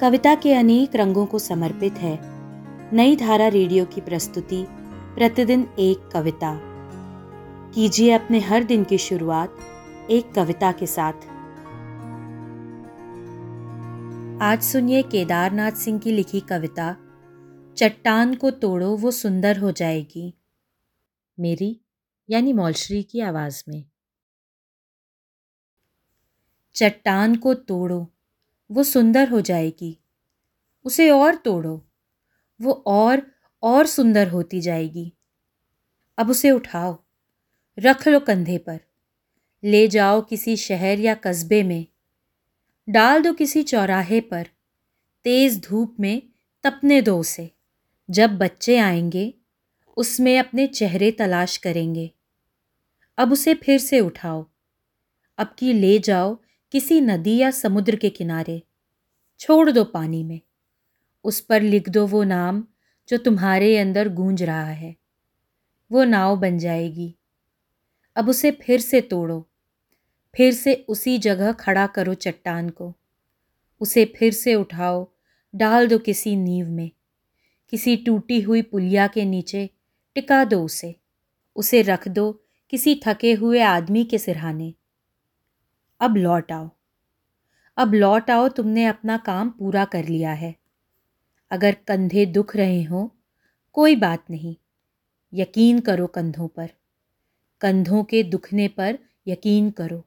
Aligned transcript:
कविता 0.00 0.34
के 0.34 0.54
अनेक 0.54 0.96
रंगों 0.96 1.26
को 1.26 1.38
समर्पित 1.38 1.92
है। 1.92 2.18
नई 2.94 3.16
धारा 3.16 3.48
रेडियो 3.48 3.84
की 3.84 4.00
प्रस्तुति, 4.00 4.66
प्रतिदिन 5.14 5.74
एक 5.78 6.10
कविता। 6.12 6.60
कीजिए 7.74 8.12
अपने 8.12 8.40
हर 8.40 8.64
दिन 8.64 8.84
की 8.84 8.98
शुरुआत 8.98 9.56
एक 10.10 10.32
कविता 10.32 10.72
के 10.72 10.86
साथ। 10.86 11.12
आज 14.42 14.62
सुनिए 14.62 15.02
केदारनाथ 15.02 15.72
सिंह 15.72 15.98
की 15.98 16.12
लिखी 16.12 16.40
कविता, 16.40 16.96
चट्टान 17.76 18.34
को 18.34 18.50
तोड़ो, 18.50 18.96
वो 18.96 19.10
सुंदर 19.10 19.58
हो 19.58 19.72
जाएगी। 19.72 20.34
मेरी, 21.40 21.80
यानी 22.30 22.52
मौलश्री 22.52 23.02
की 23.02 23.20
आवाज़ 23.20 23.64
में। 23.68 23.84
चट्टान 26.74 27.36
को 27.36 27.54
तोड़ो 27.54 28.12
वो 28.70 28.82
सुंदर 28.82 29.28
हो 29.28 29.40
जाएगी। 29.40 29.98
उसे 30.84 31.10
और 31.10 31.34
तोड़ो। 31.34 31.86
वो 32.62 32.84
और 32.86 33.22
और 33.62 33.86
सुंदर 33.86 34.28
होती 34.28 34.60
जाएगी। 34.60 35.12
अब 36.18 36.30
उसे 36.30 36.50
उठाओ। 36.50 37.02
रख 37.78 38.08
लो 38.08 38.20
कंधे 38.20 38.58
पर। 38.58 38.80
ले 39.64 39.88
जाओ 39.88 40.20
किसी 40.20 40.56
शहर 40.56 40.98
या 40.98 41.14
कस्बे 41.14 41.62
में। 41.62 41.86
डाल 42.88 43.22
दो 43.22 43.32
किसी 43.32 43.62
चौराहे 43.62 44.20
पर। 44.20 44.46
तेज 45.24 45.60
धूप 45.60 45.96
में 46.00 46.22
तपने 46.64 47.02
दो 47.02 47.18
उसे। 47.18 47.50
जब 48.10 48.38
बच्चे 48.38 48.78
आएँगे, 48.78 49.34
उसमें 49.96 50.38
अपने 50.38 50.66
चेहरे 50.66 51.10
तलाश 51.10 51.56
करेंगे। 51.56 52.10
अब 53.18 53.32
उसे 53.32 53.54
फिर 53.54 53.78
से 53.78 54.00
उठाओ। 54.00 54.46
अब 55.38 55.54
की 55.58 55.72
ले 55.72 55.98
जाओ 55.98 56.38
किसी 56.72 57.00
नदी 57.00 57.36
या 57.36 57.50
समुद्र 57.50 57.96
के 57.96 58.10
किनारे। 58.10 58.62
छोड़ 59.38 59.70
दो 59.70 59.84
पानी 59.84 60.24
में। 60.24 60.40
उस 61.24 61.40
पर 61.40 61.62
लिख 61.62 61.88
दो 61.88 62.06
वो 62.06 62.24
नाम 62.24 62.64
जो 63.08 63.16
तुम्हारे 63.16 63.78
अंदर 63.78 64.08
गूंज 64.08 64.42
रहा 64.42 64.64
है। 64.64 64.96
वो 65.92 66.04
नाव 66.04 66.36
बन 66.36 66.58
जाएगी। 66.58 67.16
अब 68.16 68.28
उसे 68.28 68.50
फिर 68.50 68.80
से 68.80 69.00
तोड़ो। 69.00 69.48
फिर 70.36 70.52
से 70.52 70.84
उसी 70.88 71.18
जगह 71.18 71.52
खड़ा 71.52 71.86
करो 71.86 72.14
चट्टान 72.14 72.70
को। 72.70 72.94
उसे 73.80 74.04
फिर 74.04 74.32
से 74.32 74.54
उठाओ। 74.54 75.12
डाल 75.54 75.88
दो 75.88 75.98
किसी 75.98 76.36
नींव 76.36 76.68
में। 76.70 76.90
किसी 77.70 77.96
टूटी 77.96 78.40
हुई 78.40 78.62
पुलिया 78.62 79.06
के 79.06 79.24
नीचे 79.24 79.70
टिका 80.14 80.44
दो 80.44 80.64
उसे। 80.64 80.96
उसे 81.56 81.82
रख 81.82 82.08
दो 82.08 82.42
किसी 82.70 83.00
थके 83.06 83.32
हुए 83.32 83.60
आदमी 83.60 84.04
के 84.04 84.18
सिरहाने। 84.18 84.74
अब 86.00 86.16
लौट 86.16 86.52
आओ। 86.52 86.70
अब 87.76 87.94
लौट 87.94 88.30
आओ, 88.30 88.48
तुमने 88.48 88.84
अपना 88.84 89.16
काम 89.16 89.50
पूरा 89.50 89.84
कर 89.84 90.04
लिया 90.04 90.32
है। 90.32 90.54
अगर 91.50 91.76
कंधे 91.88 92.26
दुख 92.26 92.56
रहे 92.56 92.82
हों, 92.82 93.08
कोई 93.72 93.96
बात 93.96 94.24
नहीं। 94.30 94.56
यकीन 95.34 95.80
करो 95.80 96.06
कंधों 96.06 96.48
पर। 96.48 96.70
कंधों 97.60 98.04
के 98.04 98.22
दुखने 98.22 98.68
पर 98.68 98.98
यकीन 99.26 99.70
करो। 99.70 100.04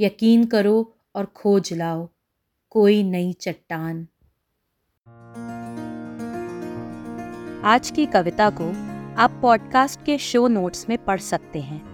यकीन 0.00 0.46
करो 0.46 0.96
और 1.14 1.26
खोज 1.26 1.72
लाओ। 1.72 2.08
कोई 2.70 3.02
नई 3.02 3.32
चट्टान। 3.32 4.08
आज 7.64 7.90
की 7.90 8.06
कविता 8.06 8.50
को 8.50 8.68
आप 9.20 9.38
पॉडकास्ट 9.42 10.04
के 10.04 10.18
शो 10.18 10.48
नोट्स 10.48 10.88
में 10.88 11.04
पढ़ 11.04 11.20
सकते 11.20 11.60
हैं। 11.60 11.93